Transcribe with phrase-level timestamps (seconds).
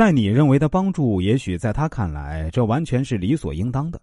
[0.00, 4.00] 在你认为的帮助，也许在他看来，这完全是理所应当的。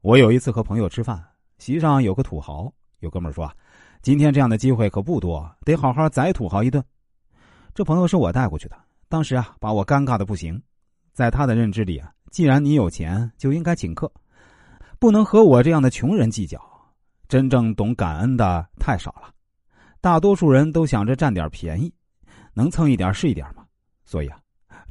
[0.00, 1.20] 我有一次和朋友吃饭，
[1.58, 3.52] 席上有个土豪，有哥们说
[4.00, 6.80] ：“今天这样的机会可不多，得好好宰土豪一顿。”
[7.74, 8.76] 这朋友是我带过去的，
[9.08, 10.62] 当时啊，把我尴尬的不行。
[11.12, 14.08] 在他的认知里啊，既然你有钱，就应该请客，
[15.00, 16.60] 不能和我这样的穷人计较。
[17.26, 19.34] 真正懂感恩的太少了，
[20.00, 21.92] 大多数人都想着占点便宜，
[22.52, 23.64] 能蹭一点是一点嘛。
[24.04, 24.38] 所以啊，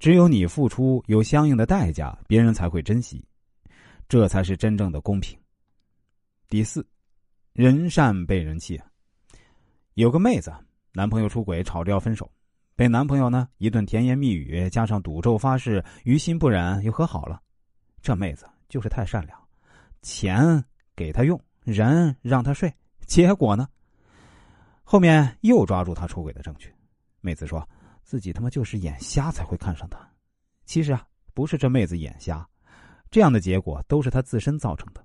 [0.03, 3.25] 只有你付出有相应的代价，别人才会珍惜，
[4.09, 5.39] 这才是真正的公平。
[6.49, 6.85] 第四，
[7.53, 8.77] 人善被人欺。
[9.93, 10.53] 有个妹子，
[10.91, 12.29] 男朋友出轨，吵着要分手，
[12.75, 17.41] 被男朋友呢一顿甜言蜜语，加上赌咒发誓，于心不忍，又和好了。
[18.01, 19.39] 这妹子就是太善良，
[20.01, 20.61] 钱
[20.97, 21.41] 给她用。
[21.61, 22.69] 人让她睡，
[23.05, 23.69] 结果呢？
[24.83, 26.69] 后面又抓住他出轨的证据。
[27.21, 27.65] 妹子说
[28.03, 29.97] 自己他妈就是眼瞎才会看上他。
[30.65, 31.03] 其实啊，
[31.33, 32.47] 不是这妹子眼瞎，
[33.09, 35.03] 这样的结果都是他自身造成的。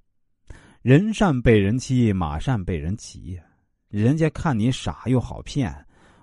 [0.82, 3.40] 人善被人欺，马善被人骑。
[3.88, 5.74] 人家看你傻又好骗，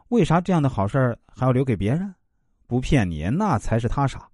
[0.10, 2.14] 为啥这样的好事还要留给别人？
[2.68, 4.30] 不骗你，那才是他傻。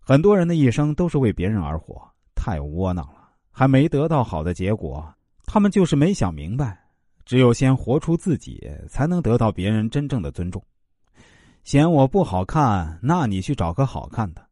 [0.00, 2.02] 很多人的一生都是为别人而活，
[2.34, 3.30] 太窝囊了。
[3.50, 5.14] 还没得到好的结果，
[5.46, 6.76] 他们就是没想明白，
[7.24, 10.60] 只有先活出自己，才能得到别人真正的尊重。
[11.64, 14.42] 嫌我不好看，那你去找个好看的；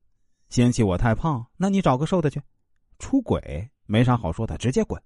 [0.49, 2.41] 嫌弃我太胖，那你找个瘦的去。
[2.99, 5.01] 出轨没啥好说的，直接滚。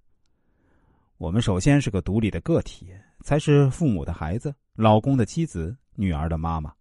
[1.16, 6.72] 我们首先是个独立的个体，才是父母的孩子、老公的妻子、女儿的妈妈。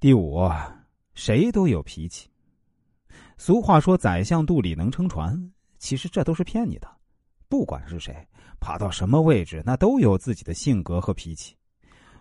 [0.00, 0.50] 第五，
[1.14, 2.28] 谁都有脾气。
[3.38, 6.88] 俗话说：“宰相肚里能撑船。”其实这都是骗你的。
[7.48, 8.26] 不管是谁，
[8.58, 11.54] 爬到什么位置，那都有自己的性格和脾气。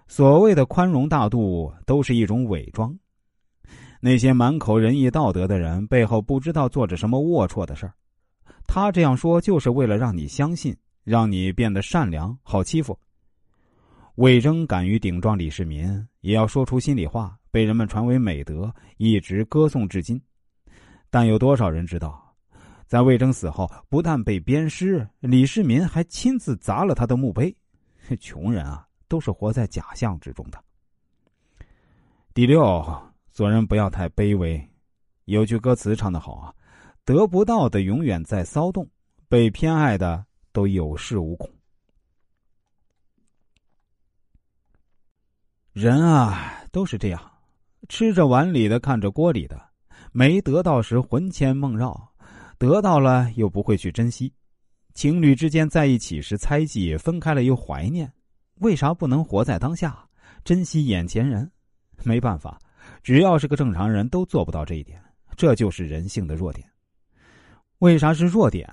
[0.07, 2.97] 所谓的宽容大度，都是一种伪装。
[3.99, 7.93] 那些满口仁义道德的人，背后不知道做着什么龌龊的事儿。
[8.67, 12.97] 他这样说，就是为了让你相信，让你变得善良、好欺负。
[14.15, 20.21] 魏征敢于顶撞李世民，也要说出心里话，被人们传为美德，一直歌颂至今。
[21.09, 22.33] 但有多少人知道，
[22.85, 27.55] 在魏征死后，不但被鞭尸，李世民还亲自砸了他的墓碑。
[28.21, 30.63] 穷人啊，都是活在假象之中的。
[32.33, 32.83] 第六，
[33.31, 34.69] 做人不要太卑微。
[35.25, 36.53] 有句歌词唱得好啊
[37.05, 38.88] ：“得不到的永远在骚动，
[39.27, 41.49] 被偏爱的都有恃无恐。”
[45.73, 47.31] 人啊，都是这样，
[47.89, 49.69] 吃着碗里的，看着锅里的。
[50.11, 52.13] 没得到时魂牵梦绕，
[52.57, 54.33] 得到了又不会去珍惜。
[54.94, 58.13] 情侣之间在一起时猜忌，分开了又怀念。
[58.61, 60.07] 为啥不能活在当下，
[60.43, 61.49] 珍惜眼前人？
[62.03, 62.59] 没办法，
[63.03, 65.01] 只要是个正常人都做不到这一点。
[65.35, 66.65] 这就是人性的弱点。
[67.79, 68.69] 为啥是弱点？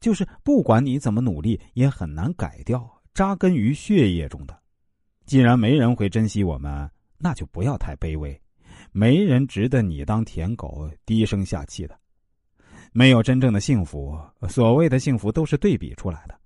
[0.00, 4.58] 就是不管你怎么努力，也很难改掉，扎根于血液中的。
[5.26, 8.40] 既然没人会珍惜我们，那就不要太卑微。
[8.92, 11.98] 没人值得你当舔狗低声下气的，
[12.92, 14.18] 没有真正的幸福。
[14.48, 16.38] 所谓的幸福都是对比出来的。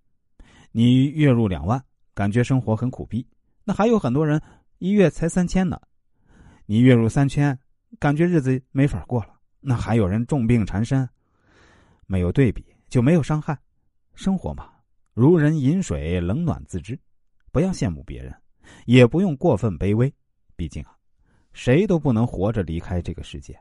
[0.72, 1.80] 你月入两万，
[2.20, 3.26] 感觉生活很苦逼，
[3.64, 4.38] 那还有很多人
[4.76, 5.80] 一月才三千呢。
[6.66, 7.58] 你月入三千，
[7.98, 11.08] 感觉日子没法过了，那还有人重病缠身。
[12.04, 13.58] 没有对比就没有伤害。
[14.12, 14.68] 生活嘛，
[15.14, 17.00] 如人饮水，冷暖自知。
[17.52, 18.34] 不要羡慕别人，
[18.84, 20.12] 也不用过分卑微。
[20.56, 20.94] 毕竟啊。
[21.54, 23.58] 谁都不能活着离开这个世界。